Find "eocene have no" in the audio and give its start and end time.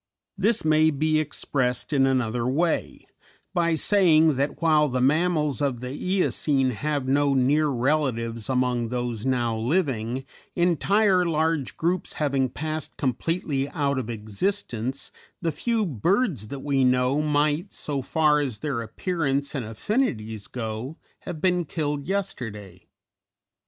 5.93-7.35